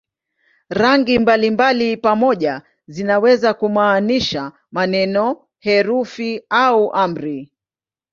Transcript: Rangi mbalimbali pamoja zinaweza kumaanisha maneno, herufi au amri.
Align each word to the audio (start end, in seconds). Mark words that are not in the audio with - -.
Rangi 0.69 1.19
mbalimbali 1.19 1.97
pamoja 1.97 2.61
zinaweza 2.87 3.53
kumaanisha 3.53 4.51
maneno, 4.71 5.47
herufi 5.59 6.41
au 6.49 6.93
amri. 6.93 7.51